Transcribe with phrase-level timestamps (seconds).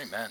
[0.00, 0.30] Amen.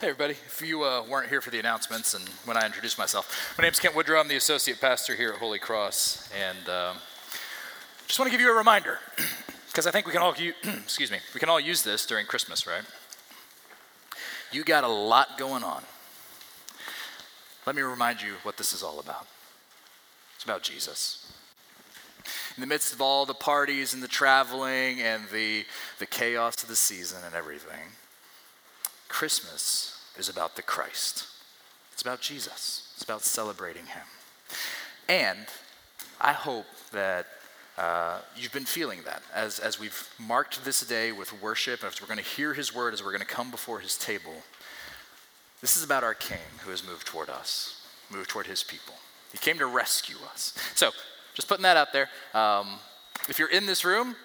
[0.00, 0.34] Hey, everybody.
[0.34, 3.72] If you uh, weren't here for the announcements and when I introduced myself, my name
[3.72, 4.20] is Kent Woodrow.
[4.20, 6.30] I'm the associate pastor here at Holy Cross.
[6.40, 6.96] And um,
[8.06, 9.00] just want to give you a reminder,
[9.66, 12.64] because I think we can all, excuse me, we can all use this during Christmas,
[12.64, 12.84] right?
[14.52, 15.82] You got a lot going on.
[17.66, 19.26] Let me remind you what this is all about.
[20.36, 21.32] It's about Jesus
[22.56, 25.64] in the midst of all the parties and the traveling and the,
[25.98, 27.92] the chaos of the season and everything,
[29.08, 31.26] Christmas is about the Christ.
[31.92, 32.92] It's about Jesus.
[32.94, 34.04] It's about celebrating Him.
[35.08, 35.46] And
[36.20, 37.26] I hope that
[37.78, 42.00] uh, you've been feeling that as, as we've marked this day with worship, and as
[42.00, 44.34] we're going to hear His word, as we're going to come before His table.
[45.60, 48.94] This is about our King who has moved toward us, moved toward His people.
[49.32, 50.54] He came to rescue us.
[50.74, 50.90] So
[51.34, 52.08] just putting that out there.
[52.34, 52.78] Um,
[53.28, 54.16] if you're in this room,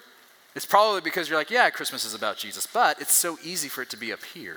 [0.56, 3.82] it's probably because you're like, yeah, Christmas is about Jesus, but it's so easy for
[3.82, 4.56] it to be up here.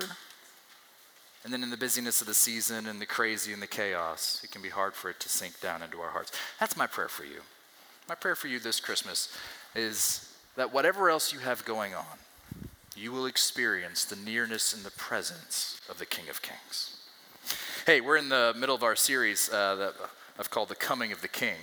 [1.44, 4.50] And then in the busyness of the season and the crazy and the chaos, it
[4.50, 6.32] can be hard for it to sink down into our hearts.
[6.58, 7.40] That's my prayer for you.
[8.08, 9.34] My prayer for you this Christmas
[9.74, 12.04] is that whatever else you have going on,
[12.96, 16.98] you will experience the nearness and the presence of the King of Kings.
[17.86, 19.94] Hey, we're in the middle of our series uh, that
[20.38, 21.56] I've called The Coming of the King.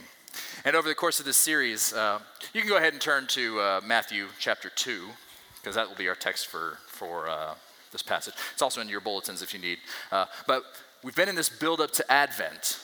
[0.67, 2.19] And over the course of this series, uh,
[2.53, 5.07] you can go ahead and turn to uh, Matthew chapter 2,
[5.55, 7.53] because that will be our text for, for uh,
[7.93, 8.33] this passage.
[8.51, 9.77] It's also in your bulletins if you need.
[10.11, 10.63] Uh, but
[11.05, 12.81] we've been in this build up to Advent.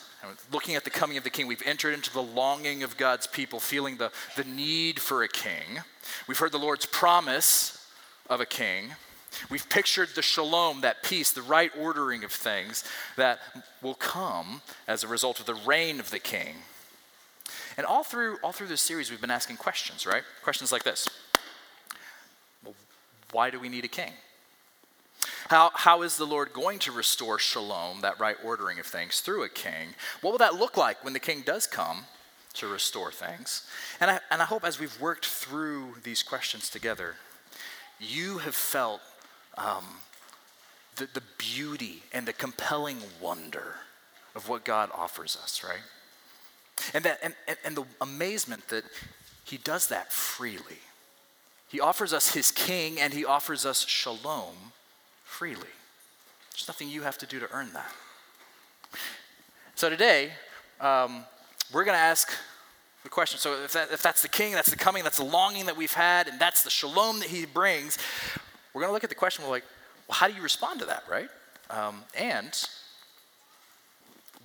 [0.50, 3.60] Looking at the coming of the king, we've entered into the longing of God's people,
[3.60, 5.82] feeling the, the need for a king.
[6.26, 7.86] We've heard the Lord's promise
[8.30, 8.92] of a king.
[9.50, 12.82] We've pictured the shalom, that peace, the right ordering of things
[13.18, 13.40] that
[13.82, 16.54] will come as a result of the reign of the king.
[17.76, 20.22] And all through, all through this series, we've been asking questions, right?
[20.42, 21.08] Questions like this
[22.64, 22.74] well,
[23.32, 24.12] Why do we need a king?
[25.48, 29.44] How, how is the Lord going to restore shalom, that right ordering of things, through
[29.44, 29.94] a king?
[30.20, 32.04] What will that look like when the king does come
[32.54, 33.66] to restore things?
[34.00, 37.16] And I, and I hope as we've worked through these questions together,
[38.00, 39.00] you have felt
[39.58, 39.84] um,
[40.96, 43.76] the, the beauty and the compelling wonder
[44.34, 45.82] of what God offers us, right?
[46.92, 48.84] And, that, and, and, and the amazement that
[49.44, 50.78] he does that freely.
[51.68, 54.54] He offers us his king and he offers us shalom
[55.24, 55.68] freely.
[56.52, 57.92] There's nothing you have to do to earn that.
[59.74, 60.30] So today,
[60.80, 61.24] um,
[61.72, 62.30] we're going to ask
[63.02, 63.38] the question.
[63.40, 65.92] So if, that, if that's the king, that's the coming, that's the longing that we've
[65.92, 67.98] had, and that's the shalom that he brings,
[68.72, 69.44] we're going to look at the question.
[69.44, 69.64] We're like,
[70.08, 71.28] well, how do you respond to that, right?
[71.70, 72.56] Um, and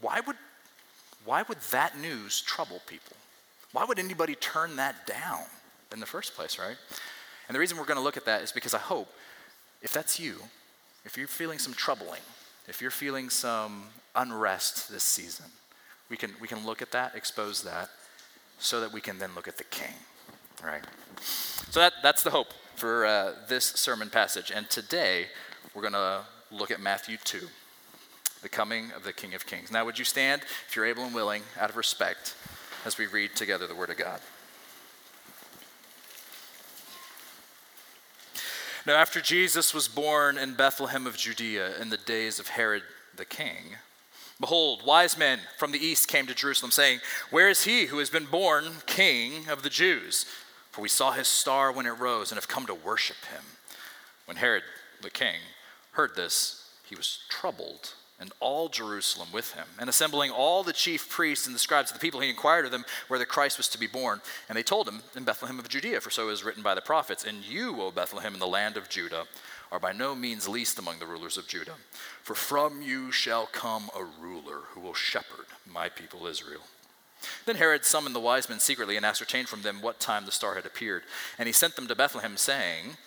[0.01, 0.35] why would
[1.29, 3.15] why would that news trouble people?
[3.71, 5.43] Why would anybody turn that down
[5.93, 6.75] in the first place, right?
[7.47, 9.07] And the reason we're going to look at that is because I hope
[9.83, 10.37] if that's you,
[11.05, 12.21] if you're feeling some troubling,
[12.67, 13.83] if you're feeling some
[14.15, 15.45] unrest this season,
[16.09, 17.91] we can, we can look at that, expose that,
[18.57, 19.93] so that we can then look at the king,
[20.63, 20.83] right?
[21.21, 24.51] So that, that's the hope for uh, this sermon passage.
[24.51, 25.27] And today,
[25.75, 27.47] we're going to look at Matthew 2
[28.41, 29.71] the coming of the King of Kings.
[29.71, 32.35] Now, would you stand, if you're able and willing, out of respect,
[32.85, 34.21] as we read together the Word of God?
[38.85, 42.83] Now, after Jesus was born in Bethlehem of Judea in the days of Herod
[43.15, 43.75] the king,
[44.39, 48.09] behold, wise men from the east came to Jerusalem, saying, Where is he who has
[48.09, 50.25] been born king of the Jews?
[50.71, 53.43] For we saw his star when it rose and have come to worship him.
[54.25, 54.63] When Herod
[55.01, 55.39] the king
[55.91, 59.65] heard this, he was troubled and all Jerusalem with him.
[59.79, 62.71] And assembling all the chief priests and the scribes of the people, he inquired of
[62.71, 64.21] them where the Christ was to be born.
[64.47, 67.23] And they told him, In Bethlehem of Judea, for so is written by the prophets.
[67.23, 69.25] And you, O Bethlehem, in the land of Judah,
[69.71, 71.75] are by no means least among the rulers of Judah.
[72.21, 76.63] For from you shall come a ruler who will shepherd my people Israel.
[77.45, 80.55] Then Herod summoned the wise men secretly and ascertained from them what time the star
[80.55, 81.03] had appeared.
[81.37, 82.97] And he sent them to Bethlehem, saying,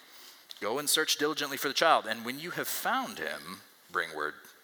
[0.61, 4.35] Go and search diligently for the child, and when you have found him, bring word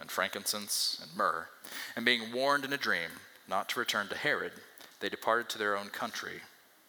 [0.00, 1.48] and frankincense and myrrh.
[1.96, 3.10] And being warned in a dream
[3.48, 4.52] not to return to Herod,
[5.00, 6.40] they departed to their own country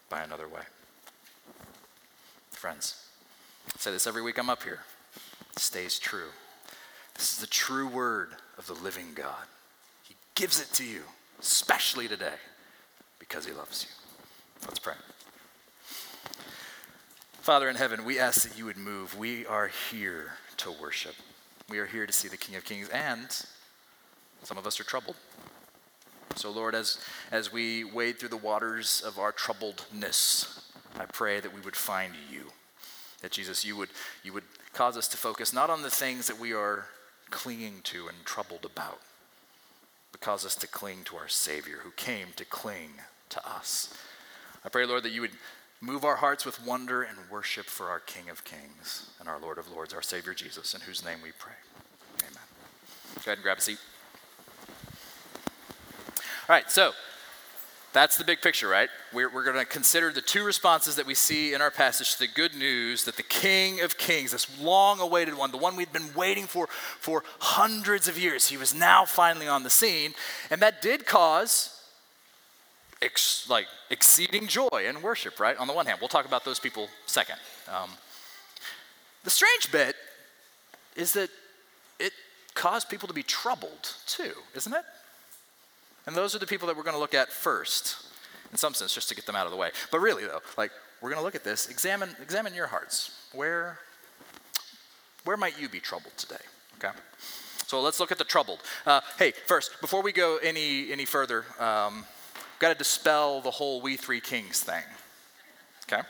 [0.10, 0.62] by another way.
[2.52, 3.06] Friends,
[3.68, 4.80] I say this every week I'm up here.
[5.54, 6.30] It stays true.
[7.16, 9.46] This is the true word of the living God.
[10.08, 11.02] He gives it to you,
[11.40, 12.36] especially today,
[13.20, 14.66] because he loves you.
[14.68, 14.96] Let's pray.
[17.42, 19.18] Father in heaven, we ask that you would move.
[19.18, 21.16] We are here to worship.
[21.70, 23.28] We are here to see the King of Kings, and
[24.42, 25.16] some of us are troubled.
[26.36, 26.98] So, Lord, as,
[27.32, 30.64] as we wade through the waters of our troubledness,
[31.00, 32.46] I pray that we would find you.
[33.22, 33.90] That, Jesus, you would,
[34.24, 36.86] you would cause us to focus not on the things that we are
[37.30, 39.02] clinging to and troubled about,
[40.12, 42.94] but cause us to cling to our Savior who came to cling
[43.30, 43.94] to us.
[44.66, 45.38] I pray, Lord, that you would
[45.82, 49.58] move our hearts with wonder and worship for our King of Kings and our Lord
[49.58, 51.54] of Lords, our Savior Jesus, in whose name we pray.
[52.22, 52.44] Amen.
[53.16, 53.80] Go ahead and grab a seat.
[56.50, 56.92] All right, so
[57.94, 58.90] that's the big picture, right?
[59.14, 62.20] We're, we're going to consider the two responses that we see in our passage to
[62.20, 65.94] the good news that the King of Kings, this long awaited one, the one we'd
[65.94, 70.14] been waiting for for hundreds of years, he was now finally on the scene.
[70.52, 71.79] And that did cause
[73.02, 75.58] ex, like exceeding joy and worship, right?
[75.58, 77.38] On the one hand, we'll talk about those people second.
[77.68, 77.92] Um,
[79.24, 79.96] the strange bit
[80.96, 81.30] is that
[82.00, 82.14] it
[82.54, 84.84] caused people to be troubled too, isn't it?
[86.06, 87.98] And those are the people that we're going to look at first,
[88.52, 89.72] in some sense, just to get them out of the way.
[89.92, 90.72] But really, though, like
[91.02, 91.70] we're going to look at this.
[91.70, 93.12] Examine, examine your hearts.
[93.34, 93.80] Where,
[95.24, 96.42] where might you be troubled today?
[96.78, 96.94] Okay.
[97.68, 98.62] So let's look at the troubled.
[98.86, 102.06] Uh, hey, first, before we go any any further, um,
[102.60, 104.84] got to dispel the whole "we three kings" thing
[105.92, 106.04] okay?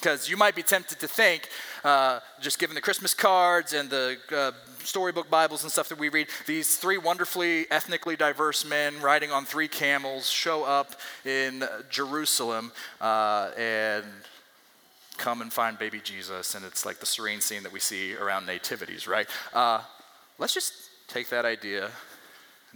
[0.00, 1.48] Because you might be tempted to think,
[1.84, 4.52] uh, just given the Christmas cards and the uh,
[4.82, 9.44] storybook Bibles and stuff that we read, these three wonderfully ethnically diverse men riding on
[9.44, 14.04] three camels show up in Jerusalem uh, and
[15.18, 18.46] come and find baby Jesus, and it's like the serene scene that we see around
[18.46, 19.28] nativities, right?
[19.52, 19.80] Uh,
[20.38, 20.72] let's just
[21.06, 21.90] take that idea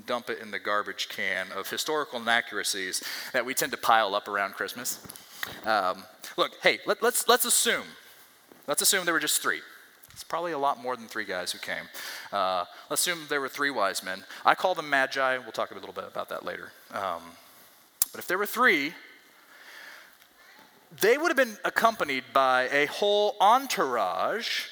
[0.05, 3.03] dump it in the garbage can of historical inaccuracies
[3.33, 5.07] that we tend to pile up around Christmas.
[5.65, 6.05] Um,
[6.37, 7.85] look, hey, let, let's, let's assume,
[8.67, 9.61] let's assume there were just three.
[10.13, 11.89] It's probably a lot more than three guys who came.
[12.33, 14.25] Uh, let's assume there were three wise men.
[14.45, 15.37] I call them magi.
[15.39, 16.73] We'll talk a little bit about that later.
[16.91, 17.23] Um,
[18.13, 18.95] but if there were three,
[21.01, 24.65] they would have been accompanied by a whole entourage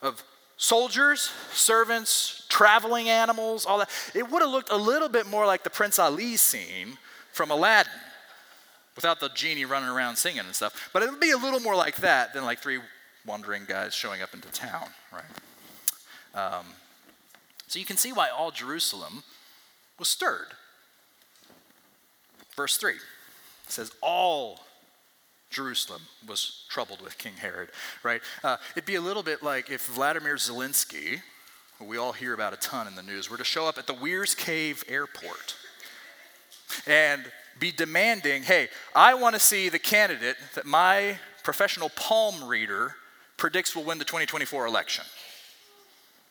[0.00, 0.22] of
[0.60, 3.88] soldiers, servants, traveling animals, all that.
[4.14, 6.98] It would have looked a little bit more like the Prince Ali scene
[7.32, 7.90] from Aladdin
[8.94, 10.90] without the genie running around singing and stuff.
[10.92, 12.78] But it would be a little more like that than like three
[13.24, 15.24] wandering guys showing up into town, right?
[16.34, 16.66] Um,
[17.66, 19.22] so you can see why all Jerusalem
[19.98, 20.48] was stirred.
[22.54, 22.96] Verse 3
[23.66, 24.60] says, All
[25.50, 27.70] Jerusalem was troubled with King Herod,
[28.02, 28.22] right?
[28.42, 31.20] Uh, it'd be a little bit like if Vladimir Zelensky,
[31.78, 33.86] who we all hear about a ton in the news, were to show up at
[33.86, 35.56] the Weyers Cave airport.
[36.86, 37.24] And
[37.58, 42.94] be demanding, hey, I want to see the candidate that my professional palm reader
[43.36, 45.04] predicts will win the 2024 election.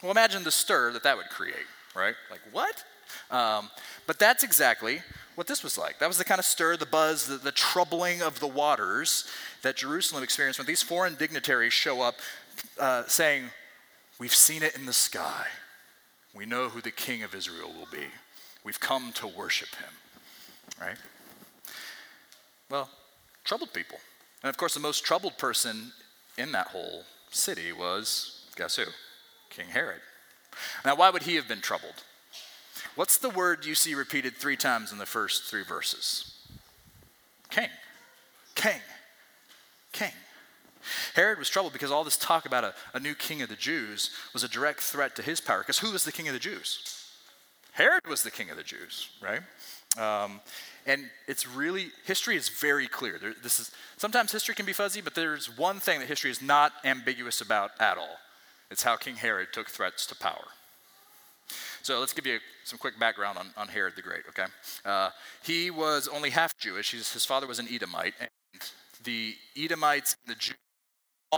[0.01, 2.15] Well, imagine the stir that that would create, right?
[2.31, 2.83] Like, what?
[3.30, 3.69] Um,
[4.07, 5.01] but that's exactly
[5.39, 6.00] what this was like.
[6.00, 9.25] That was the kind of stir, the buzz, the, the troubling of the waters
[9.62, 12.15] that Jerusalem experienced when these foreign dignitaries show up
[12.77, 13.45] uh, saying,
[14.19, 15.45] We've seen it in the sky.
[16.36, 18.05] We know who the king of Israel will be.
[18.65, 19.89] We've come to worship him,
[20.81, 20.98] right?
[22.69, 22.89] Well,
[23.46, 23.98] troubled people.
[24.43, 25.93] And of course, the most troubled person
[26.38, 28.84] in that whole city was, guess who?
[29.50, 30.01] King Herod.
[30.84, 32.03] Now, why would he have been troubled?
[32.96, 36.34] What's the word you see repeated three times in the first three verses?
[37.50, 37.69] King.
[38.55, 38.81] King.
[39.91, 40.12] King.
[41.15, 44.12] Herod was troubled because all this talk about a, a new king of the Jews
[44.34, 45.60] was a direct threat to his power.
[45.60, 47.05] Because who was the king of the Jews?
[47.74, 49.41] Herod was the king of the Jews, right?
[49.98, 50.41] Um,
[50.86, 53.17] and it's really history is very clear.
[53.19, 56.41] There, this is sometimes history can be fuzzy, but there's one thing that history is
[56.41, 58.17] not ambiguous about at all.
[58.72, 60.46] It's how King Herod took threats to power.
[61.81, 64.24] So let's give you some quick background on, on Herod the Great.
[64.29, 64.45] Okay,
[64.86, 65.09] uh,
[65.43, 66.91] he was only half Jewish.
[66.91, 68.29] His, his father was an Edomite, and
[69.03, 70.57] the Edomites and the Jews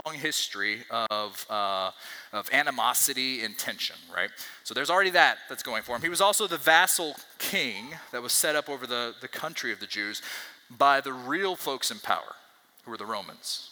[0.06, 0.78] long history
[1.10, 1.90] of, uh,
[2.32, 4.30] of animosity and tension, right?
[4.64, 6.02] So there's already that that's going for him.
[6.02, 9.80] He was also the vassal king that was set up over the, the country of
[9.80, 10.22] the Jews
[10.70, 12.36] by the real folks in power,
[12.84, 13.70] who were the Romans.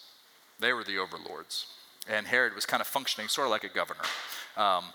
[0.59, 1.65] They were the overlords.
[2.07, 4.01] And Herod was kind of functioning sort of like a governor.
[4.57, 4.85] Um,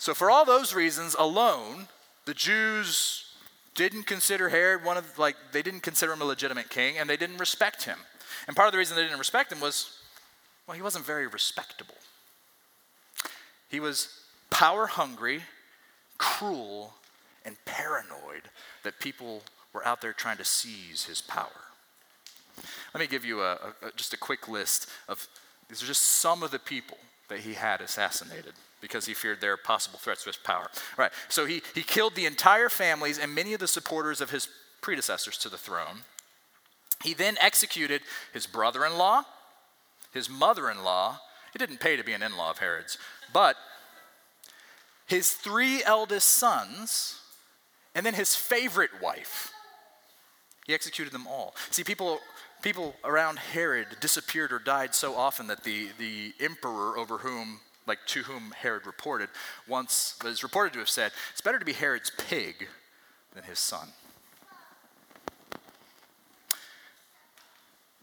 [0.00, 1.86] so, for all those reasons alone,
[2.24, 3.26] the Jews
[3.74, 7.18] didn't consider Herod one of, like, they didn't consider him a legitimate king and they
[7.18, 7.98] didn't respect him.
[8.48, 9.98] And part of the reason they didn't respect him was
[10.66, 11.96] well, he wasn't very respectable.
[13.68, 15.42] He was power hungry,
[16.16, 16.94] cruel,
[17.44, 18.42] and paranoid
[18.84, 19.42] that people
[19.74, 21.48] were out there trying to seize his power.
[22.94, 25.26] Let me give you a, a, just a quick list of
[25.68, 26.98] these are just some of the people
[27.30, 30.70] that he had assassinated because he feared their possible threats to his power.
[30.98, 34.48] Right, so he, he killed the entire families and many of the supporters of his
[34.82, 36.00] predecessors to the throne.
[37.02, 39.22] He then executed his brother in law,
[40.12, 41.20] his mother in law.
[41.54, 42.98] It didn't pay to be an in law of Herod's,
[43.32, 43.56] but
[45.06, 47.20] his three eldest sons,
[47.94, 49.52] and then his favorite wife.
[50.66, 51.54] He executed them all.
[51.70, 52.20] See, people,
[52.62, 57.98] people around Herod disappeared or died so often that the, the emperor over whom, like
[58.08, 59.28] to whom Herod reported,
[59.66, 62.68] once was reported to have said, It's better to be Herod's pig
[63.34, 63.88] than his son.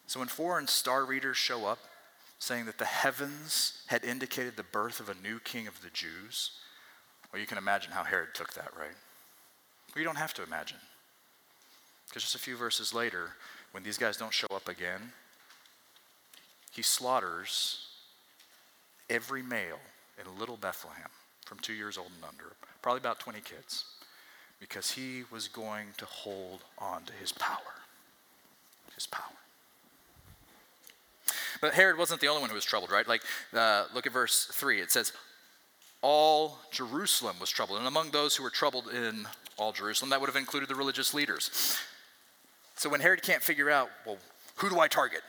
[0.07, 1.79] So when foreign star readers show up
[2.39, 6.51] saying that the heavens had indicated the birth of a new king of the Jews,
[7.31, 8.95] well, you can imagine how Herod took that, right?
[9.93, 10.77] Well, you don't have to imagine.
[12.07, 13.31] Because just a few verses later,
[13.77, 15.11] when these guys don't show up again,
[16.71, 17.85] he slaughters
[19.07, 19.77] every male
[20.19, 21.11] in little Bethlehem
[21.45, 23.85] from two years old and under, probably about 20 kids,
[24.59, 27.59] because he was going to hold on to his power.
[28.95, 29.21] His power.
[31.61, 33.07] But Herod wasn't the only one who was troubled, right?
[33.07, 33.21] Like,
[33.53, 34.81] uh, look at verse 3.
[34.81, 35.13] It says,
[36.01, 37.77] All Jerusalem was troubled.
[37.77, 41.13] And among those who were troubled in all Jerusalem, that would have included the religious
[41.13, 41.77] leaders.
[42.77, 44.17] So when Herod can't figure out, well,
[44.57, 45.21] who do I target?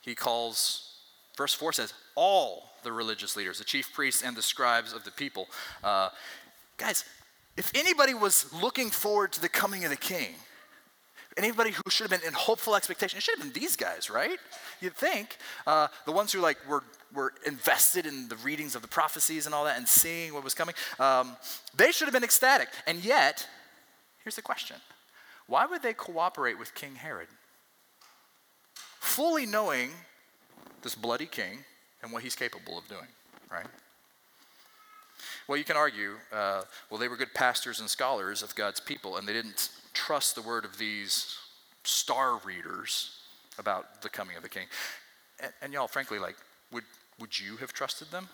[0.00, 0.94] He calls,
[1.36, 5.10] verse 4 says, all the religious leaders, the chief priests and the scribes of the
[5.10, 5.46] people.
[5.84, 6.08] Uh,
[6.78, 7.04] guys,
[7.56, 10.34] if anybody was looking forward to the coming of the king,
[11.36, 14.38] anybody who should have been in hopeful expectation, it should have been these guys, right?
[14.80, 15.36] You'd think.
[15.66, 16.82] Uh, the ones who like were,
[17.14, 20.54] were invested in the readings of the prophecies and all that and seeing what was
[20.54, 21.36] coming, um,
[21.76, 22.68] they should have been ecstatic.
[22.86, 23.46] And yet,
[24.24, 24.76] here's the question
[25.46, 27.28] why would they cooperate with King Herod?
[29.00, 29.90] Fully knowing
[30.82, 31.58] this bloody king
[32.02, 33.06] and what he's capable of doing,
[33.50, 33.66] right?
[35.48, 39.16] Well, you can argue, uh, well, they were good pastors and scholars of God's people,
[39.16, 41.36] and they didn't trust the word of these
[41.84, 43.18] star readers
[43.58, 44.66] about the coming of the king.
[45.40, 46.36] And, and y'all, frankly, like,
[46.72, 46.84] would,
[47.20, 48.28] would you have trusted them?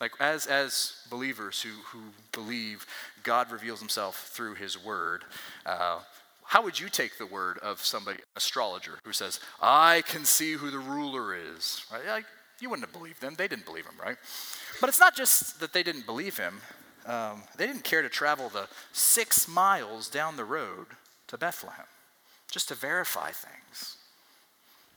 [0.00, 2.00] Like, as, as believers who, who
[2.32, 2.86] believe
[3.22, 5.24] God reveals himself through his word,
[5.64, 6.00] uh,
[6.44, 10.52] how would you take the word of somebody, an astrologer, who says, I can see
[10.52, 11.84] who the ruler is?
[11.92, 12.06] Right?
[12.06, 12.26] Like,
[12.60, 13.34] you wouldn't have believed them.
[13.36, 14.16] They didn't believe him, right?
[14.80, 16.60] But it's not just that they didn't believe him,
[17.06, 20.86] um, they didn't care to travel the six miles down the road
[21.28, 21.86] to Bethlehem
[22.50, 23.96] just to verify things.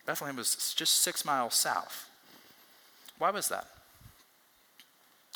[0.06, 2.10] Bethlehem was just six miles south.
[3.18, 3.68] Why was that?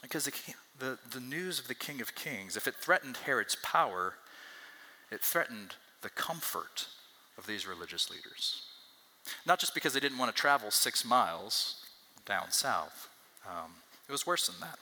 [0.01, 0.33] Because the,
[0.79, 4.13] the, the news of the King of Kings, if it threatened Herod's power,
[5.11, 6.87] it threatened the comfort
[7.37, 8.63] of these religious leaders.
[9.45, 11.85] Not just because they didn't want to travel six miles
[12.25, 13.09] down south,
[13.47, 13.71] um,
[14.07, 14.79] it was worse than that.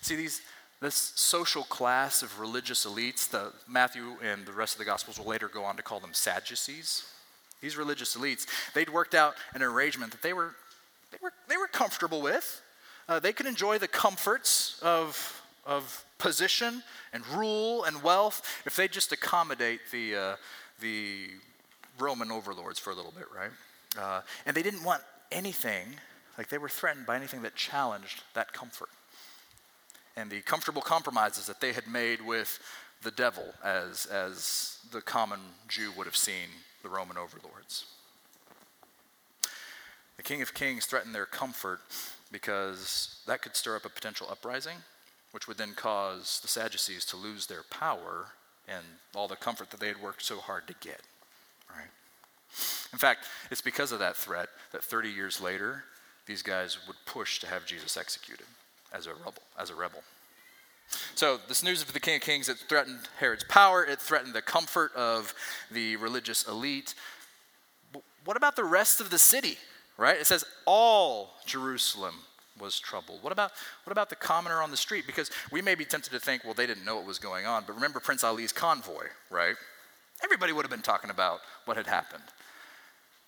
[0.00, 0.42] See, these,
[0.80, 5.26] this social class of religious elites, the, Matthew and the rest of the Gospels will
[5.26, 7.04] later go on to call them Sadducees.
[7.60, 10.54] These religious elites, they'd worked out an arrangement that they were,
[11.12, 12.60] they were, they were comfortable with.
[13.08, 18.86] Uh, they could enjoy the comforts of, of position and rule and wealth if they
[18.86, 20.36] just accommodate the, uh,
[20.80, 21.26] the
[21.98, 23.50] Roman overlords for a little bit, right?
[23.98, 25.02] Uh, and they didn't want
[25.32, 25.86] anything,
[26.38, 28.88] like they were threatened by anything that challenged that comfort.
[30.16, 32.60] And the comfortable compromises that they had made with
[33.02, 36.48] the devil, as, as the common Jew would have seen
[36.84, 37.86] the Roman overlords.
[40.16, 41.80] The King of Kings threatened their comfort
[42.30, 44.76] because that could stir up a potential uprising
[45.32, 48.26] which would then cause the Sadducees to lose their power
[48.68, 48.84] and
[49.14, 51.00] all the comfort that they had worked so hard to get.
[51.68, 51.88] Right?
[52.92, 55.84] In fact, it's because of that threat that 30 years later,
[56.26, 58.46] these guys would push to have Jesus executed
[58.92, 59.42] as a rebel.
[59.58, 60.02] As a rebel.
[61.14, 64.42] So, this news of the King of Kings, it threatened Herod's power, it threatened the
[64.42, 65.34] comfort of
[65.70, 66.94] the religious elite.
[67.92, 69.56] But what about the rest of the city,
[69.96, 70.18] right?
[70.18, 72.16] It says all Jerusalem
[72.62, 73.22] was troubled?
[73.22, 73.50] What about,
[73.84, 75.04] what about the commoner on the street?
[75.06, 77.64] Because we may be tempted to think, well, they didn't know what was going on.
[77.66, 79.56] But remember Prince Ali's convoy, right?
[80.22, 82.22] Everybody would have been talking about what had happened.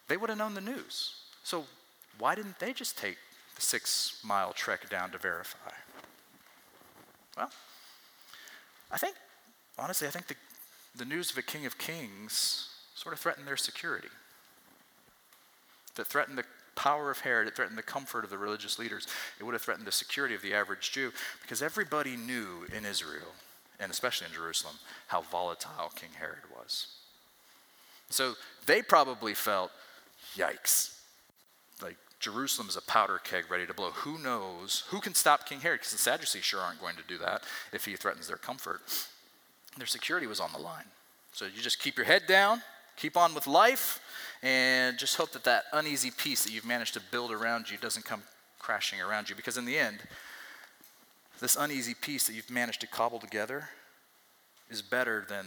[0.09, 1.17] They would have known the news.
[1.43, 1.65] So
[2.19, 3.19] why didn't they just take
[3.57, 5.73] the six mile trek down to verify?
[7.37, 7.51] Well,
[8.91, 9.17] I think,
[9.79, 10.37] honestly, I think the,
[10.97, 14.09] the news of a king of kings sort of threatened their security.
[15.97, 19.07] That threatened the power of Herod, it threatened the comfort of the religious leaders,
[19.39, 21.13] it would have threatened the security of the average Jew,
[21.43, 23.35] because everybody knew in Israel,
[23.81, 24.75] and especially in Jerusalem,
[25.09, 26.89] how volatile King Herod was.
[28.11, 28.35] So
[28.67, 29.71] they probably felt,
[30.37, 30.99] yikes.
[31.83, 33.91] Like Jerusalem is a powder keg ready to blow.
[33.91, 34.85] Who knows?
[34.89, 35.81] Who can stop King Herod?
[35.81, 38.81] Because the Sadducees sure aren't going to do that if he threatens their comfort.
[39.77, 40.85] Their security was on the line.
[41.33, 42.63] So you just keep your head down,
[42.97, 44.01] keep on with life,
[44.45, 48.05] and just hope that that uneasy peace that you've managed to build around you doesn't
[48.05, 48.23] come
[48.59, 49.35] crashing around you.
[49.35, 50.01] Because in the end,
[51.41, 53.71] this uneasy peace that you've managed to cobble together
[54.69, 55.47] is better than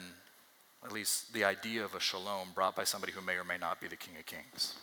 [0.83, 3.79] at least the idea of a shalom brought by somebody who may or may not
[3.79, 4.73] be the King of Kings.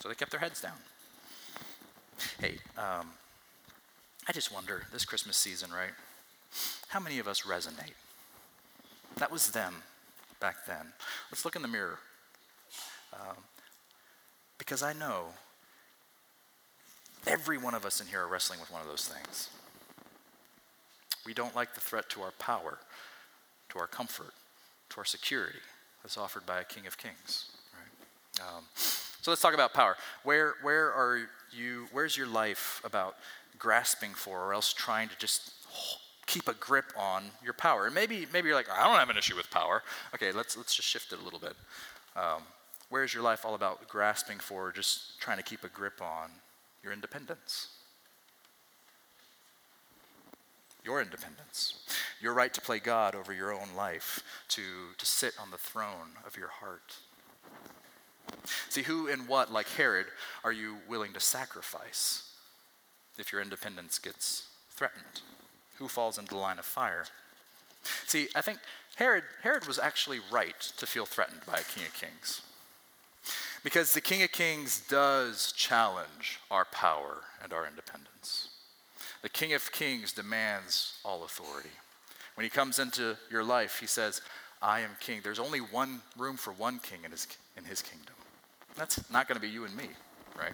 [0.00, 0.76] So they kept their heads down.
[2.38, 3.12] Hey, um,
[4.28, 5.92] I just wonder this Christmas season, right?
[6.88, 7.94] How many of us resonate?
[9.16, 9.76] That was them
[10.38, 10.92] back then.
[11.30, 11.98] Let's look in the mirror.
[13.12, 13.36] Um,
[14.58, 15.26] because I know
[17.26, 19.50] every one of us in here are wrestling with one of those things.
[21.26, 22.78] We don't like the threat to our power,
[23.70, 24.32] to our comfort,
[24.90, 25.58] to our security
[26.02, 27.50] that's offered by a King of Kings.
[27.74, 28.48] Right?
[28.48, 29.96] Um, so let's talk about power.
[30.22, 33.16] Where, where are you, where's your life about
[33.58, 35.52] grasping for or else trying to just
[36.26, 37.86] keep a grip on your power?
[37.86, 39.82] And maybe, maybe you're like, I don't have an issue with power.
[40.14, 41.54] Okay, let's, let's just shift it a little bit.
[42.16, 42.42] Um,
[42.88, 46.30] where's your life all about grasping for, just trying to keep a grip on
[46.82, 47.68] your independence?
[50.88, 51.74] your independence,
[52.18, 54.62] your right to play God over your own life, to,
[54.96, 56.96] to sit on the throne of your heart.
[58.70, 60.06] See, who and what, like Herod,
[60.44, 62.32] are you willing to sacrifice
[63.18, 65.20] if your independence gets threatened?
[65.76, 67.04] Who falls into the line of fire?
[68.06, 68.58] See, I think
[68.96, 72.40] Herod, Herod was actually right to feel threatened by a king of kings.
[73.64, 78.48] Because the king of kings does challenge our power and our independence.
[79.22, 81.70] The King of Kings demands all authority.
[82.34, 84.22] When he comes into your life, he says,
[84.62, 85.20] I am king.
[85.22, 88.14] There's only one room for one king in his, in his kingdom.
[88.76, 89.88] That's not going to be you and me,
[90.38, 90.52] right?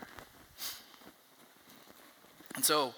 [2.55, 2.95] And so,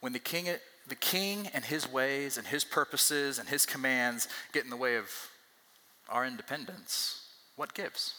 [0.00, 0.46] when the king,
[0.88, 4.96] the king and his ways and his purposes and his commands get in the way
[4.96, 5.10] of
[6.10, 7.24] our independence,
[7.56, 8.14] what gives?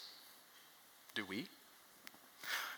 [1.20, 1.48] Do we?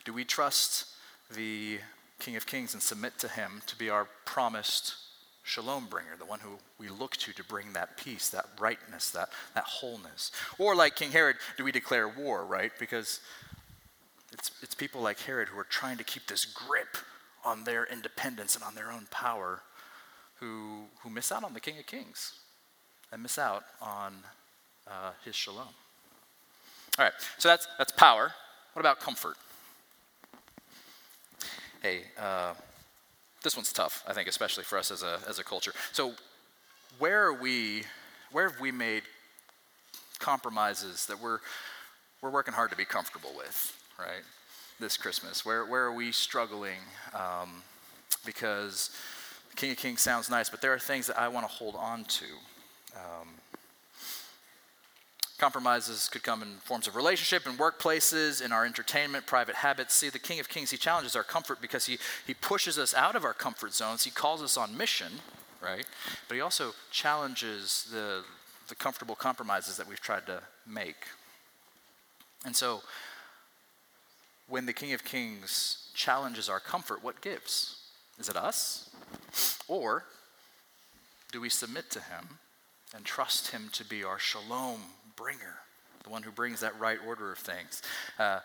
[0.04, 0.88] Do we trust
[1.32, 1.78] the
[2.18, 4.96] King of Kings and submit to him to be our promised
[5.44, 9.30] shalom bringer, the one who we look to to bring that peace, that rightness, that,
[9.54, 10.32] that wholeness.
[10.58, 12.72] Or like King Herod, do we declare war, right?
[12.80, 13.20] Because
[14.34, 16.98] it's, it's people like Herod who are trying to keep this grip
[17.46, 19.62] on their independence and on their own power
[20.40, 22.40] who, who miss out on the King of Kings
[23.12, 24.16] and miss out on
[24.88, 25.76] uh, his shalom.
[27.00, 28.34] All right, so that's, that's power.
[28.74, 29.38] What about comfort?
[31.82, 32.54] hey, uh,
[33.44, 35.74] this one's tough, I think, especially for us as a, as a culture.
[35.92, 36.14] So,
[37.00, 37.84] where are we,
[38.32, 39.04] where have we made
[40.20, 41.40] compromises that we're,
[42.22, 44.22] we're working hard to be comfortable with, right?
[44.80, 45.44] This Christmas?
[45.44, 46.80] Where, where are we struggling?
[47.14, 47.64] Um,
[48.26, 48.92] because
[49.56, 52.04] King of Kings sounds nice, but there are things that I want to hold on
[52.06, 52.26] to.
[52.96, 53.28] Um,
[55.42, 59.96] Compromises could come in forms of relationship in workplaces, in our entertainment, private habits.
[59.96, 63.16] See, the King of Kings, he challenges our comfort because he, he pushes us out
[63.16, 64.04] of our comfort zones.
[64.04, 65.14] He calls us on mission,
[65.60, 65.88] right?
[66.28, 68.22] But he also challenges the,
[68.68, 71.08] the comfortable compromises that we've tried to make.
[72.46, 72.84] And so,
[74.48, 77.78] when the King of Kings challenges our comfort, what gives?
[78.20, 78.92] Is it us?
[79.68, 80.06] Or
[81.32, 82.38] do we submit to him
[82.96, 84.82] and trust him to be our shalom
[85.16, 85.56] bringer,
[86.04, 87.82] the one who brings that right order of things.
[88.20, 88.40] Uh,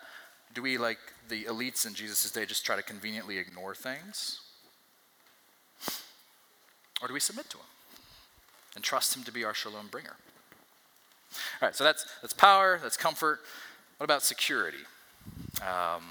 [0.53, 0.99] do we, like
[1.29, 4.41] the elites in Jesus' day, just try to conveniently ignore things?
[7.01, 7.65] Or do we submit to him
[8.75, 10.15] and trust him to be our shalom bringer?
[11.61, 13.41] All right, so that's, that's power, that's comfort.
[13.97, 14.85] What about security?
[15.61, 16.03] Um,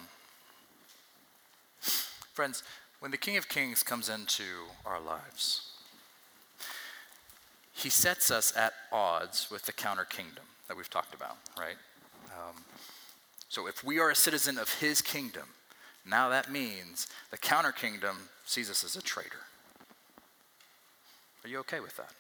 [1.80, 2.62] friends,
[3.00, 4.44] when the King of Kings comes into
[4.84, 5.65] our lives,
[7.76, 11.76] he sets us at odds with the counter kingdom that we've talked about, right?
[12.26, 12.56] Um,
[13.50, 15.44] so if we are a citizen of his kingdom,
[16.08, 19.44] now that means the counter kingdom sees us as a traitor.
[21.44, 22.12] Are you okay with that?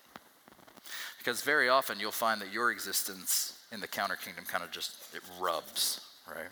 [1.18, 5.14] Because very often you'll find that your existence in the counter kingdom kind of just
[5.14, 6.46] it rubs, right?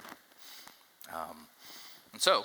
[1.15, 1.47] Um,
[2.13, 2.45] and so,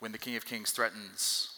[0.00, 1.51] when the King of Kings threatens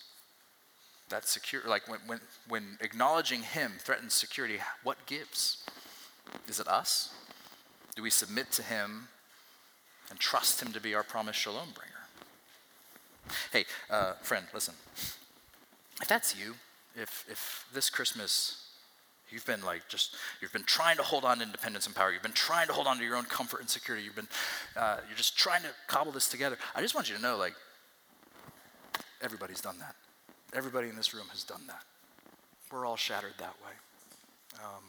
[1.14, 5.64] that secure, like when, when, when acknowledging him threatens security, what gives?
[6.48, 7.14] Is it us?
[7.94, 9.08] Do we submit to him
[10.10, 11.92] and trust Him to be our promised shalom bringer.
[13.52, 14.74] Hey, uh, friend, listen.
[16.00, 16.54] If that's you,
[16.94, 18.60] if, if this Christmas
[19.30, 22.12] You've been like just, you've been trying to hold on to independence and power.
[22.12, 24.04] You've been trying to hold on to your own comfort and security.
[24.04, 24.28] You've been,
[24.76, 26.56] uh, you're just trying to cobble this together.
[26.76, 27.54] I just want you to know, like,
[29.20, 29.96] everybody's done that.
[30.54, 31.82] Everybody in this room has done that.
[32.70, 33.72] We're all shattered that way.
[34.62, 34.84] Um,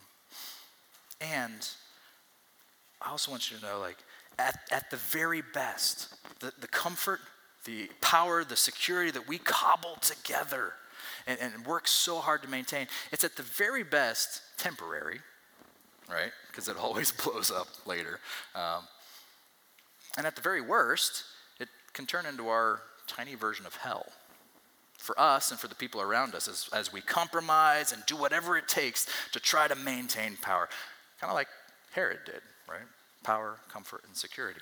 [1.22, 1.68] and
[3.02, 3.98] I also want you to know, like,
[4.38, 7.20] at, at the very best, the, the comfort,
[7.66, 10.74] the power, the security that we cobble together
[11.26, 15.20] and, and work so hard to maintain, it's at the very best temporary,
[16.08, 16.32] right?
[16.48, 18.20] Because it always blows up later.
[18.54, 18.84] Um,
[20.16, 21.24] and at the very worst,
[21.60, 24.06] it can turn into our tiny version of hell
[25.06, 28.58] for us and for the people around us as, as we compromise and do whatever
[28.58, 30.68] it takes to try to maintain power.
[31.22, 31.48] Kind of like
[31.92, 32.88] Herod did, right?
[33.24, 34.60] Power, comfort, and security.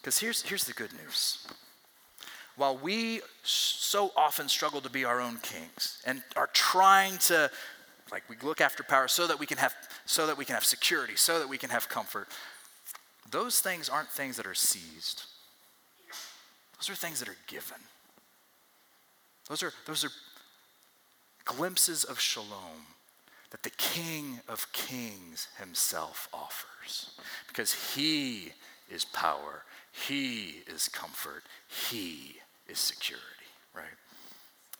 [0.00, 1.46] Because um, here's, here's the good news
[2.58, 7.48] while we so often struggle to be our own kings and are trying to
[8.10, 9.72] like we look after power so that we can have
[10.06, 12.26] so that we can have security so that we can have comfort
[13.30, 15.22] those things aren't things that are seized
[16.78, 17.78] those are things that are given
[19.48, 20.10] those are those are
[21.44, 22.86] glimpses of shalom
[23.50, 28.52] that the king of kings himself offers because he
[28.90, 31.42] is power he is comfort
[31.90, 32.36] he
[32.68, 33.24] is security,
[33.74, 33.84] right?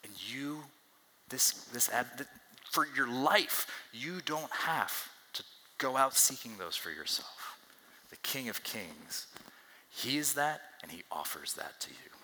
[0.04, 0.62] And you,
[1.28, 1.90] this, this,
[2.70, 4.92] for your life, you don't have
[5.34, 5.42] to
[5.78, 7.58] go out seeking those for yourself.
[8.10, 9.26] The King of Kings,
[9.90, 12.17] He is that, and He offers that to you.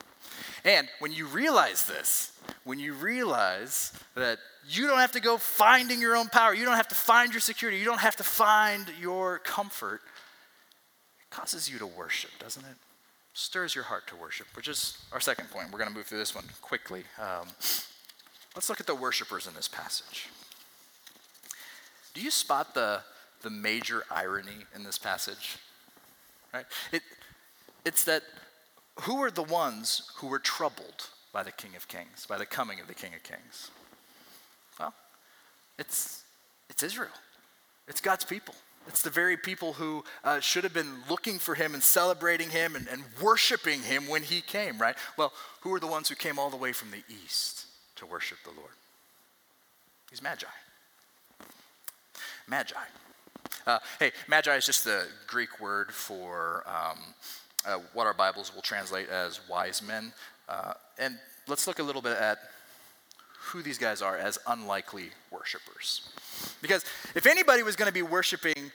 [0.65, 2.33] And when you realize this,
[2.65, 6.77] when you realize that you don't have to go finding your own power, you don't
[6.77, 10.01] have to find your security, you don't have to find your comfort,
[11.21, 12.77] it causes you to worship, doesn't it?
[13.35, 15.71] stirs your heart to worship, which is our second point.
[15.71, 17.03] We're going to move through this one quickly.
[17.21, 17.49] Um,
[18.55, 20.29] let's look at the worshipers in this passage.
[22.15, 23.01] Do you spot the,
[23.43, 25.57] the major irony in this passage?
[26.55, 26.65] Right?
[26.93, 27.03] It,
[27.85, 28.23] it's that
[29.03, 32.81] who are the ones who were troubled by the King of Kings, by the coming
[32.81, 33.71] of the King of Kings?
[34.79, 34.95] Well,
[35.79, 36.23] it's,
[36.71, 37.11] it's Israel,
[37.89, 38.55] it's God's people.
[38.87, 42.77] It's the very people who uh, should have been looking for him and celebrating him
[42.77, 44.95] and, and worshiping him when he came, right?
[45.17, 47.65] Well, who are the ones who came all the way from the east
[47.97, 48.73] to worship the Lord?
[50.11, 50.47] These magi.
[52.47, 52.75] Magi.
[53.67, 56.99] Uh, hey, magi is just the Greek word for um,
[57.67, 60.13] uh, what our Bibles will translate as wise men.
[60.49, 62.39] Uh, and let's look a little bit at
[63.39, 66.09] who these guys are as unlikely worshipers.
[66.63, 68.71] Because if anybody was going to be worshiping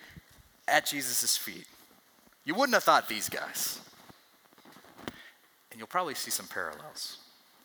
[0.67, 1.65] at Jesus' feet,
[2.45, 3.80] you wouldn't have thought these guys.
[5.71, 7.17] And you'll probably see some parallels.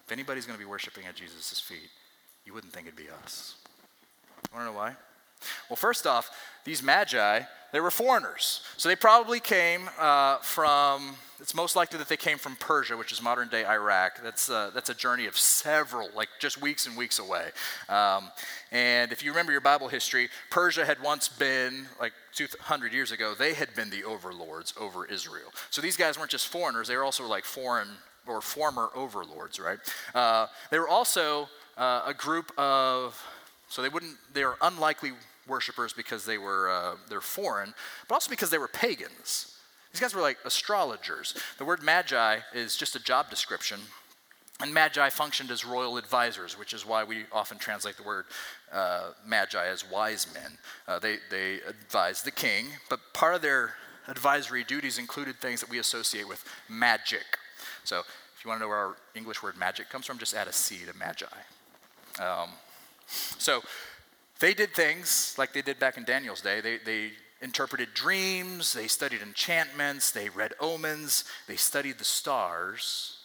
[0.06, 1.90] If anybody's going to be worshiping at Jesus' feet,
[2.44, 3.56] you wouldn't think it'd be us.
[4.52, 4.94] Want to know why?
[5.68, 6.30] Well, first off,
[6.64, 8.62] these magi, they were foreigners.
[8.76, 13.10] So they probably came uh, from, it's most likely that they came from Persia, which
[13.10, 14.22] is modern day Iraq.
[14.22, 17.48] That's, uh, that's a journey of several, like just weeks and weeks away.
[17.88, 18.30] Um,
[18.70, 23.34] and if you remember your Bible history, Persia had once been, like 200 years ago,
[23.34, 25.50] they had been the overlords over Israel.
[25.70, 27.88] So these guys weren't just foreigners, they were also like foreign
[28.26, 29.78] or former overlords, right?
[30.14, 33.20] Uh, they were also uh, a group of,
[33.68, 35.10] so they wouldn't, they were unlikely
[35.46, 37.74] worshippers because they were uh, they're foreign,
[38.08, 39.56] but also because they were pagans.
[39.92, 41.34] These guys were like astrologers.
[41.58, 43.80] The word magi is just a job description,
[44.60, 48.24] and magi functioned as royal advisors, which is why we often translate the word
[48.72, 50.58] uh, magi as wise men.
[50.88, 53.74] Uh, they they advised the king, but part of their
[54.08, 57.24] advisory duties included things that we associate with magic.
[57.84, 60.48] So if you want to know where our English word magic comes from, just add
[60.48, 61.26] a C to magi.
[62.18, 62.50] Um,
[63.06, 63.62] so
[64.44, 66.60] they did things like they did back in Daniel's day.
[66.60, 73.16] They, they interpreted dreams, they studied enchantments, they read omens, they studied the stars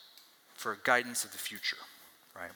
[0.53, 1.75] for guidance of the future,
[2.33, 2.51] right?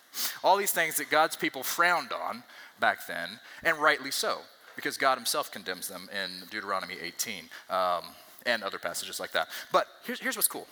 [0.46, 2.42] All these things that God's people frowned on
[2.80, 4.38] back then, and rightly so,
[4.78, 8.04] because God himself condemns them in Deuteronomy 18 um,
[8.46, 9.50] and other passages like that.
[9.74, 10.68] But here's, here's what's cool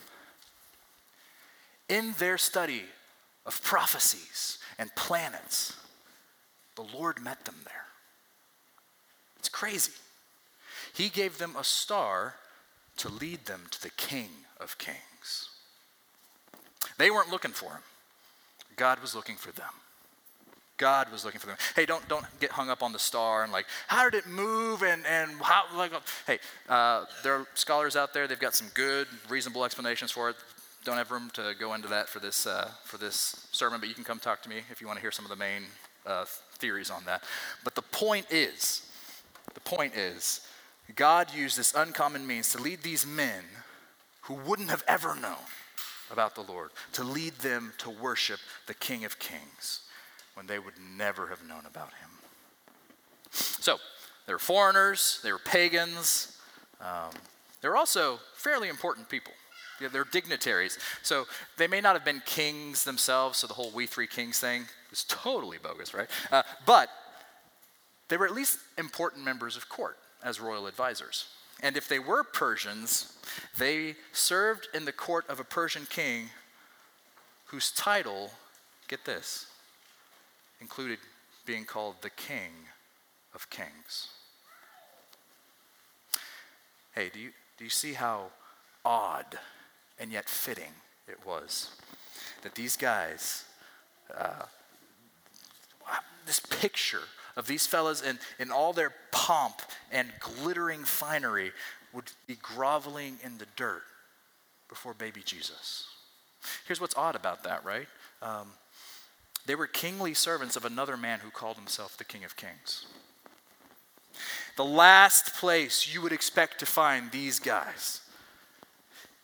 [1.89, 2.83] in their study
[3.45, 5.75] of prophecies and planets,
[6.77, 7.80] the Lord met them there.
[9.41, 9.93] It's crazy.
[10.93, 12.35] He gave them a star
[12.97, 15.49] to lead them to the King of Kings.
[16.99, 17.81] They weren't looking for him,
[18.75, 19.73] God was looking for them.
[20.77, 21.57] God was looking for them.
[21.75, 24.83] Hey, don't, don't get hung up on the star and like, how did it move
[24.83, 25.91] and, and how, like,
[26.27, 26.37] hey,
[26.69, 30.35] uh, there are scholars out there, they've got some good, reasonable explanations for it.
[30.83, 33.95] Don't have room to go into that for this, uh, for this sermon, but you
[33.95, 35.63] can come talk to me if you want to hear some of the main
[36.05, 36.25] uh,
[36.57, 37.23] theories on that.
[37.63, 38.90] But the point is,
[39.53, 40.41] the point is,
[40.95, 43.43] God used this uncommon means to lead these men
[44.21, 45.45] who wouldn't have ever known
[46.11, 49.81] about the Lord, to lead them to worship the King of Kings
[50.33, 52.09] when they would never have known about him.
[53.31, 53.77] So,
[54.27, 56.37] they were foreigners, they were pagans,
[56.81, 57.11] um,
[57.61, 59.33] they were also fairly important people.
[59.91, 60.77] They're dignitaries.
[61.01, 61.25] So
[61.57, 65.05] they may not have been kings themselves, so the whole we three kings thing is
[65.05, 66.07] totally bogus, right?
[66.31, 66.89] Uh, but
[68.11, 71.27] they were at least important members of court as royal advisors.
[71.63, 73.17] And if they were Persians,
[73.57, 76.25] they served in the court of a Persian king
[77.45, 78.31] whose title,
[78.89, 79.45] get this,
[80.59, 80.99] included
[81.45, 82.51] being called the King
[83.33, 84.09] of Kings.
[86.93, 88.25] Hey, do you, do you see how
[88.83, 89.39] odd
[89.97, 90.73] and yet fitting
[91.07, 91.69] it was
[92.41, 93.45] that these guys,
[94.13, 94.47] uh,
[96.25, 97.03] this picture
[97.41, 101.51] of these fellas in, in all their pomp and glittering finery
[101.91, 103.81] would be groveling in the dirt
[104.69, 105.87] before baby Jesus.
[106.67, 107.87] Here's what's odd about that, right?
[108.21, 108.49] Um,
[109.47, 112.85] they were kingly servants of another man who called himself the King of Kings.
[114.55, 118.01] The last place you would expect to find these guys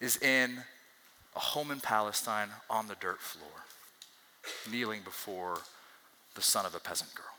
[0.01, 0.58] is in
[1.36, 3.47] a home in Palestine on the dirt floor,
[4.71, 5.60] kneeling before
[6.34, 7.37] the son of a peasant girl.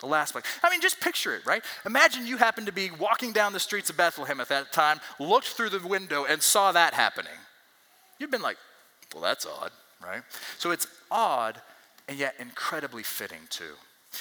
[0.00, 0.44] The last place.
[0.62, 1.64] I mean, just picture it, right?
[1.86, 5.48] Imagine you happened to be walking down the streets of Bethlehem at that time, looked
[5.48, 7.32] through the window, and saw that happening.
[8.18, 8.58] You'd been like,
[9.14, 9.70] well, that's odd,
[10.04, 10.22] right?
[10.58, 11.60] So it's odd
[12.08, 13.74] and yet incredibly fitting too.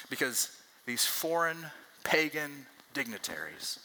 [0.09, 1.57] Because these foreign
[2.03, 3.79] pagan dignitaries,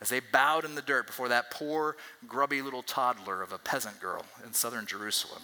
[0.00, 1.96] as they bowed in the dirt before that poor,
[2.28, 5.42] grubby little toddler of a peasant girl in southern Jerusalem,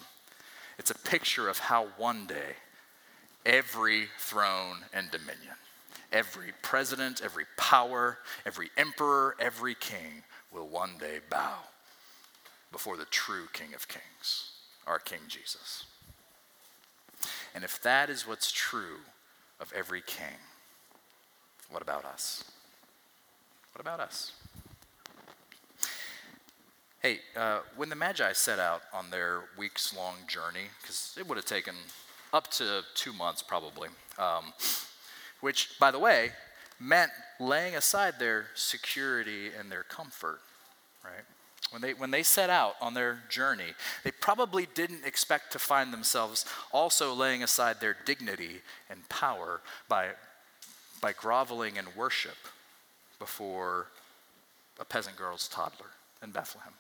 [0.79, 2.57] it's a picture of how one day
[3.47, 5.55] every throne and dominion,
[6.13, 11.59] every president, every power, every emperor, every king will one day bow
[12.73, 14.53] before the true King of Kings,
[14.87, 15.85] our King Jesus.
[17.55, 18.99] And if that is what's true
[19.61, 20.39] of every king,
[21.71, 22.45] what about us?
[23.73, 24.33] What about us?
[27.03, 31.37] Hey, uh, when the Magi set out on their weeks long journey, because it would
[31.37, 31.75] have taken
[32.33, 34.53] up to two months probably, um,
[35.41, 36.31] which, by the way,
[36.79, 40.41] meant laying aside their security and their comfort,
[41.05, 41.25] right?
[41.71, 45.93] When they, when they set out on their journey, they probably didn't expect to find
[45.93, 50.09] themselves also laying aside their dignity and power by,
[51.01, 52.37] by groveling in worship
[53.19, 53.87] before
[54.81, 55.91] a peasant girl's toddler
[56.25, 56.73] in Bethlehem.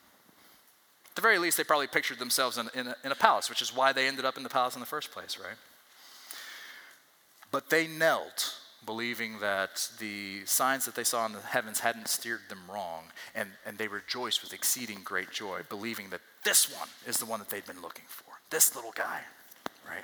[1.11, 3.63] At the very least, they probably pictured themselves in, in, a, in a palace, which
[3.63, 5.57] is why they ended up in the palace in the first place, right?
[7.53, 8.50] But they knelt
[8.91, 13.05] believing that the signs that they saw in the heavens hadn't steered them wrong,
[13.37, 17.39] and, and they rejoiced with exceeding great joy, believing that this one is the one
[17.39, 19.21] that they'd been looking for, this little guy,
[19.89, 20.03] right?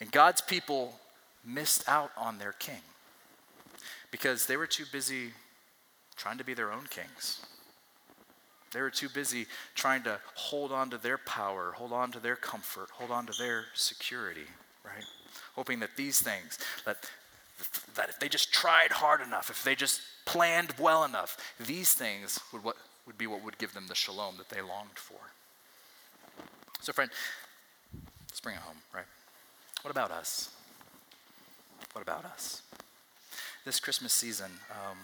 [0.00, 0.94] And God's people
[1.44, 2.82] missed out on their king
[4.12, 5.32] because they were too busy
[6.14, 7.44] trying to be their own kings.
[8.72, 12.36] They were too busy trying to hold on to their power, hold on to their
[12.36, 14.46] comfort, hold on to their security,
[14.84, 15.04] right?
[15.58, 16.98] Hoping that these things, that,
[17.96, 22.38] that if they just tried hard enough, if they just planned well enough, these things
[22.52, 25.18] would, what, would be what would give them the shalom that they longed for.
[26.80, 27.10] So, friend,
[28.30, 29.06] let's bring it home, right?
[29.82, 30.50] What about us?
[31.90, 32.62] What about us?
[33.64, 34.98] This Christmas season, um,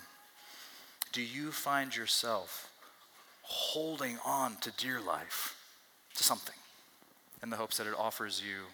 [1.10, 2.70] do you find yourself
[3.42, 5.56] holding on to dear life,
[6.14, 6.54] to something,
[7.42, 8.66] in the hopes that it offers you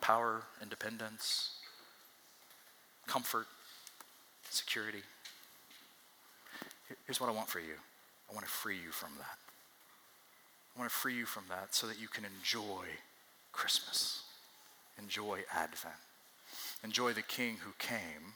[0.00, 1.50] power, independence,
[3.06, 3.46] comfort,
[4.50, 5.02] security.
[7.06, 7.74] Here's what I want for you
[8.30, 9.38] I want to free you from that.
[10.74, 12.84] I want to free you from that so that you can enjoy
[13.52, 14.22] Christmas,
[14.98, 15.94] enjoy Advent,
[16.84, 18.34] enjoy the King who came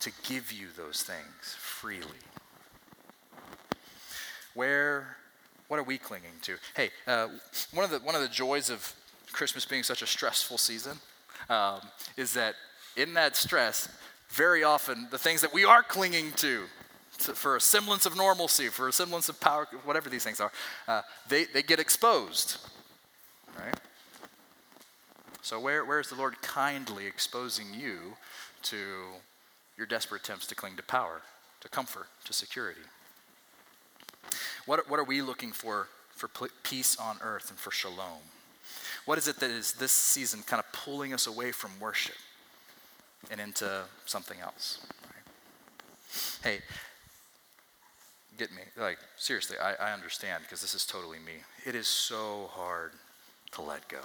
[0.00, 2.08] to give you those things freely.
[4.54, 5.16] Where,
[5.68, 6.56] what are we clinging to?
[6.74, 7.28] Hey, uh,
[7.72, 8.94] one of the one of the joys of
[9.32, 10.98] Christmas being such a stressful season
[11.48, 11.80] um,
[12.16, 12.54] is that
[12.96, 13.88] in that stress,
[14.30, 16.64] very often the things that we are clinging to,
[17.18, 20.52] to for a semblance of normalcy, for a semblance of power, whatever these things are,
[20.88, 22.58] uh, they, they get exposed.
[23.58, 23.74] Right?
[25.42, 28.16] So, where, where is the Lord kindly exposing you
[28.64, 28.76] to
[29.76, 31.22] your desperate attempts to cling to power,
[31.62, 32.82] to comfort, to security?
[34.66, 36.28] What, what are we looking for for
[36.62, 38.20] peace on earth and for shalom?
[39.06, 42.16] What is it that is this season kind of pulling us away from worship
[43.30, 44.86] and into something else?
[45.04, 46.52] Right?
[46.52, 46.62] Hey,
[48.38, 48.62] get me.
[48.76, 51.32] Like, seriously, I, I understand because this is totally me.
[51.66, 52.92] It is so hard
[53.52, 54.00] to let go.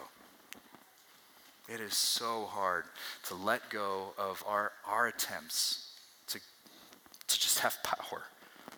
[1.68, 2.86] It is so hard
[3.28, 8.24] to let go of our, our attempts to, to just have power,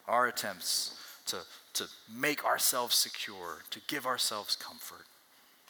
[0.08, 1.38] our attempts to,
[1.74, 5.06] to make ourselves secure, to give ourselves comfort.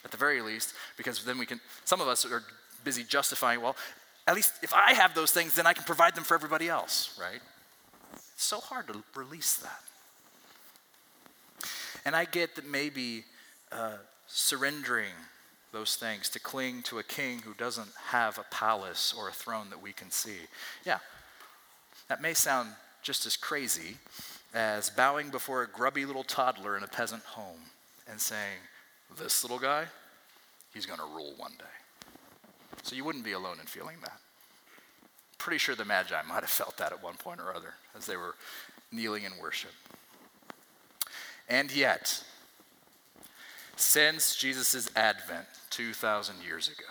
[0.06, 2.44] At the very least, because then we can, some of us are
[2.84, 3.76] busy justifying, well,
[4.26, 7.18] at least if I have those things, then I can provide them for everybody else,
[7.20, 7.42] right?
[8.14, 9.82] It's so hard to release that.
[12.06, 13.26] And I get that maybe
[13.72, 15.14] uh, surrendering
[15.72, 19.70] those things, to cling to a king who doesn't have a palace or a throne
[19.70, 20.38] that we can see.
[20.86, 21.00] Yeah,
[22.08, 22.70] that may sound
[23.04, 23.98] just as crazy
[24.54, 27.60] as bowing before a grubby little toddler in a peasant home
[28.10, 28.60] and saying,
[29.16, 29.86] This little guy,
[30.74, 31.66] he's going to rule one day.
[32.84, 34.20] So you wouldn't be alone in feeling that.
[35.38, 38.18] Pretty sure the Magi might have felt that at one point or other as they
[38.18, 38.36] were
[38.92, 39.72] kneeling in worship.
[41.50, 42.24] And yet,
[43.76, 46.86] since Jesus' advent 2,000 years ago,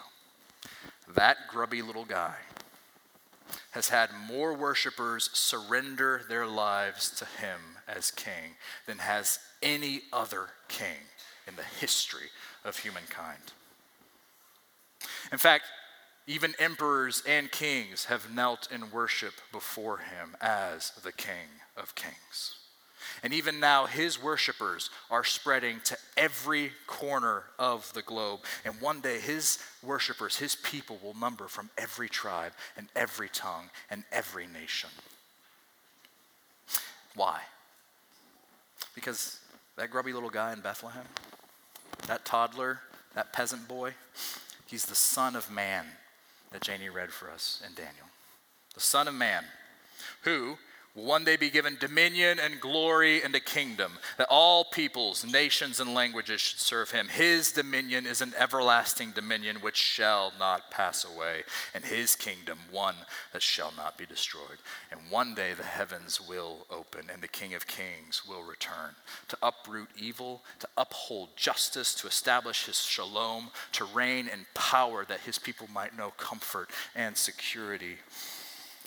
[1.15, 2.35] that grubby little guy
[3.73, 10.49] has had more worshipers surrender their lives to him as king than has any other
[10.69, 10.97] king
[11.47, 12.29] in the history
[12.65, 13.53] of humankind.
[15.33, 15.65] In fact,
[16.27, 22.57] even emperors and kings have knelt in worship before him as the King of Kings.
[23.23, 28.41] And even now, his worshipers are spreading to every corner of the globe.
[28.65, 33.71] And one day, his worshipers, his people, will number from every tribe and every tongue
[33.91, 34.91] and every nation.
[37.15, 37.41] Why?
[38.95, 39.39] Because
[39.77, 41.07] that grubby little guy in Bethlehem,
[42.07, 42.81] that toddler,
[43.15, 43.95] that peasant boy,
[44.67, 45.87] he's the Son of Man
[46.53, 48.07] that Janie read for us in Daniel.
[48.75, 49.45] The Son of Man,
[50.23, 50.59] who
[50.97, 55.79] will one day be given dominion and glory and a kingdom, that all peoples, nations,
[55.79, 57.09] and languages should serve him.
[57.09, 61.43] His dominion is an everlasting dominion which shall not pass away,
[61.75, 62.97] and his kingdom one
[63.33, 64.59] that shall not be destroyed.
[64.91, 68.95] And one day the heavens will open, and the King of kings will return
[69.29, 75.21] to uproot evil, to uphold justice, to establish his shalom, to reign in power that
[75.21, 77.97] his people might know comfort and security.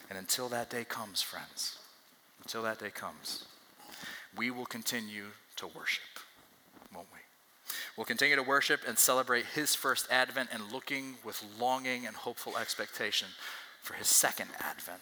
[0.09, 1.78] And until that day comes, friends,
[2.49, 3.45] until that day comes,
[4.35, 6.17] we will continue to worship,
[6.91, 7.19] won't we?
[7.95, 12.57] We'll continue to worship and celebrate his first advent and looking with longing and hopeful
[12.57, 13.27] expectation
[13.83, 15.01] for his second advent,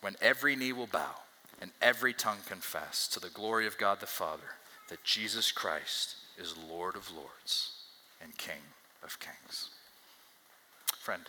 [0.00, 1.20] when every knee will bow
[1.62, 4.56] and every tongue confess to the glory of God the Father
[4.88, 7.74] that Jesus Christ is Lord of lords
[8.20, 9.70] and King of kings.
[10.98, 11.22] Friend,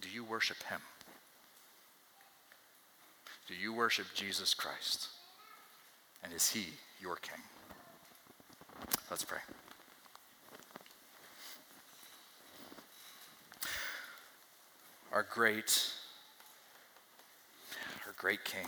[0.00, 0.80] do you worship him?
[3.46, 5.08] Do you worship Jesus Christ?
[6.22, 6.66] And is he
[7.00, 7.42] your king?
[9.10, 9.38] Let's pray.
[15.12, 15.92] Our great,
[18.06, 18.66] our great king.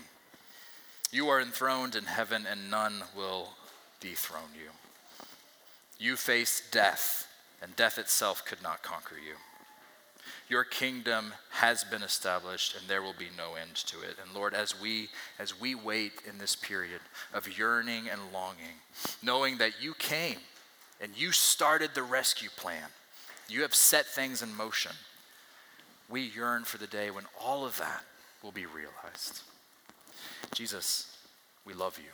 [1.10, 3.54] You are enthroned in heaven, and none will
[4.00, 4.70] dethrone you.
[5.98, 7.26] You faced death,
[7.62, 9.36] and death itself could not conquer you.
[10.48, 14.16] Your kingdom has been established and there will be no end to it.
[14.22, 17.00] And Lord, as we as we wait in this period
[17.34, 18.80] of yearning and longing,
[19.22, 20.38] knowing that you came
[21.00, 22.88] and you started the rescue plan.
[23.48, 24.92] You have set things in motion.
[26.08, 28.04] We yearn for the day when all of that
[28.42, 29.42] will be realized.
[30.54, 31.16] Jesus,
[31.64, 32.10] we love you.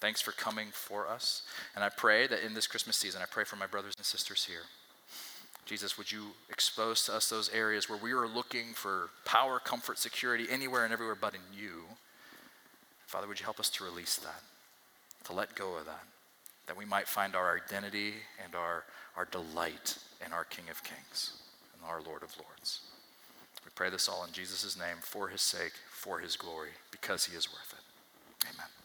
[0.00, 1.42] Thanks for coming for us.
[1.74, 4.44] And I pray that in this Christmas season, I pray for my brothers and sisters
[4.44, 4.62] here
[5.66, 9.98] Jesus, would you expose to us those areas where we are looking for power, comfort,
[9.98, 11.82] security anywhere and everywhere but in you?
[13.06, 14.42] Father, would you help us to release that,
[15.24, 16.04] to let go of that,
[16.68, 18.14] that we might find our identity
[18.44, 18.84] and our,
[19.16, 21.32] our delight in our King of Kings
[21.74, 22.80] and our Lord of Lords.
[23.64, 27.36] We pray this all in Jesus' name, for his sake, for his glory, because he
[27.36, 28.48] is worth it.
[28.54, 28.75] Amen.